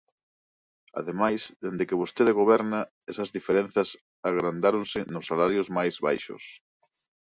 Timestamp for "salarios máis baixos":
5.31-6.43